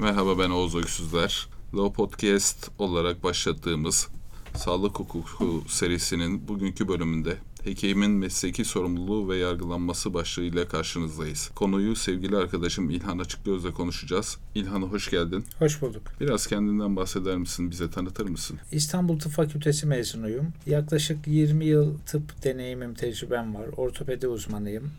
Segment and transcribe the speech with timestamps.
[0.00, 1.48] Merhaba ben Oğuz Öksüzler.
[1.74, 4.08] Law Podcast olarak başlattığımız
[4.54, 11.50] Sağlık Hukuku serisinin bugünkü bölümünde hekimin mesleki sorumluluğu ve yargılanması başlığıyla karşınızdayız.
[11.54, 14.38] Konuyu sevgili arkadaşım İlhan Açıkgöz'le konuşacağız.
[14.54, 15.44] İlhan hoş geldin.
[15.58, 16.02] Hoş bulduk.
[16.20, 18.58] Biraz kendinden bahseder misin, bize tanıtır mısın?
[18.72, 20.46] İstanbul Tıp Fakültesi mezunuyum.
[20.66, 23.66] Yaklaşık 20 yıl tıp deneyimim, tecrübem var.
[23.76, 24.90] Ortopedi uzmanıyım.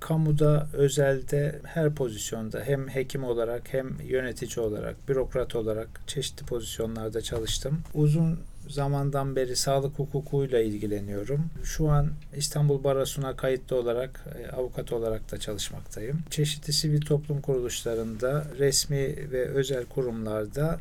[0.00, 7.80] Kamuda, özelde her pozisyonda hem hekim olarak hem yönetici olarak, bürokrat olarak çeşitli pozisyonlarda çalıştım.
[7.94, 11.50] Uzun zamandan beri sağlık hukukuyla ilgileniyorum.
[11.64, 16.18] Şu an İstanbul Barosu'na kayıtlı olarak e, avukat olarak da çalışmaktayım.
[16.30, 20.78] Çeşitli sivil toplum kuruluşlarında, resmi ve özel kurumlarda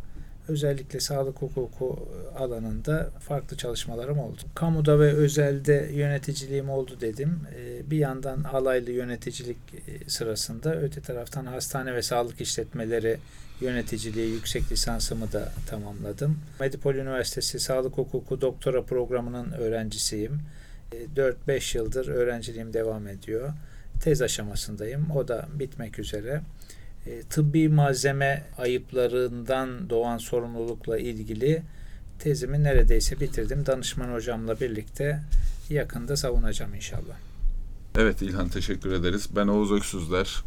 [0.47, 4.41] özellikle sağlık hukuku alanında farklı çalışmalarım oldu.
[4.55, 7.39] Kamuda ve özelde yöneticiliğim oldu dedim.
[7.55, 13.17] Ee, bir yandan alaylı yöneticilik e, sırasında öte taraftan hastane ve sağlık işletmeleri
[13.61, 16.39] yöneticiliği yüksek lisansımı da tamamladım.
[16.59, 20.39] Medipol Üniversitesi Sağlık Hukuku Doktora programının öğrencisiyim.
[21.15, 23.53] 4-5 ee, yıldır öğrenciliğim devam ediyor.
[24.01, 25.11] Tez aşamasındayım.
[25.11, 26.41] O da bitmek üzere.
[27.07, 31.63] E, tıbbi malzeme ayıplarından doğan sorumlulukla ilgili
[32.19, 33.65] tezimi neredeyse bitirdim.
[33.65, 35.23] Danışman hocamla birlikte
[35.69, 37.17] yakında savunacağım inşallah.
[37.95, 39.29] Evet İlhan teşekkür ederiz.
[39.35, 40.43] Ben Oğuz Öksüzler.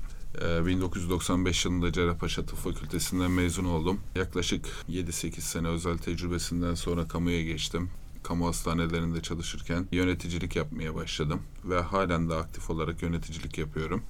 [0.67, 4.01] 1995 e, yılında Cerrahpaşa Tıp Fakültesinden mezun oldum.
[4.15, 7.91] Yaklaşık 7-8 sene özel tecrübesinden sonra kamuya geçtim.
[8.23, 14.03] Kamu hastanelerinde çalışırken yöneticilik yapmaya başladım ve halen de aktif olarak yöneticilik yapıyorum.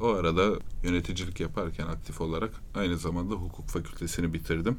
[0.00, 4.78] O arada yöneticilik yaparken aktif olarak aynı zamanda hukuk fakültesini bitirdim.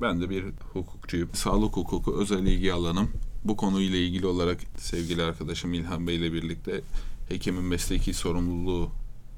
[0.00, 1.28] Ben de bir hukukçuyum.
[1.32, 3.10] Sağlık hukuku özel ilgi alanım.
[3.44, 6.80] Bu konuyla ilgili olarak sevgili arkadaşım İlhan Bey ile birlikte
[7.28, 8.90] hekimin mesleki sorumluluğu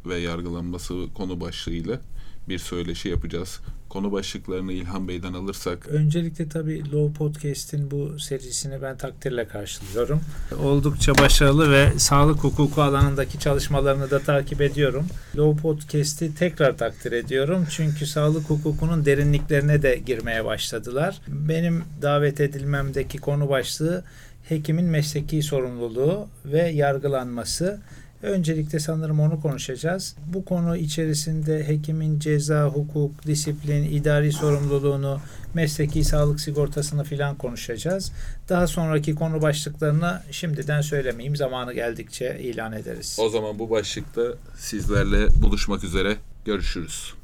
[0.06, 2.00] ve yargılanması konu başlığıyla
[2.48, 3.60] bir söyleşi yapacağız.
[3.88, 5.88] Konu başlıklarını İlhan Bey'den alırsak.
[5.88, 10.20] Öncelikle tabii Low Podcast'in bu serisini ben takdirle karşılıyorum.
[10.62, 15.06] Oldukça başarılı ve sağlık hukuku alanındaki çalışmalarını da takip ediyorum.
[15.36, 17.66] Low Podcast'i tekrar takdir ediyorum.
[17.70, 21.20] Çünkü sağlık hukukunun derinliklerine de girmeye başladılar.
[21.28, 24.04] Benim davet edilmemdeki konu başlığı
[24.48, 27.80] hekimin mesleki sorumluluğu ve yargılanması.
[28.24, 30.16] Öncelikle sanırım onu konuşacağız.
[30.26, 35.20] Bu konu içerisinde hekimin ceza, hukuk, disiplin, idari sorumluluğunu,
[35.54, 38.12] mesleki sağlık sigortasını filan konuşacağız.
[38.48, 41.36] Daha sonraki konu başlıklarını şimdiden söylemeyeyim.
[41.36, 43.16] Zamanı geldikçe ilan ederiz.
[43.20, 44.22] O zaman bu başlıkta
[44.56, 46.16] sizlerle buluşmak üzere.
[46.44, 47.14] Görüşürüz.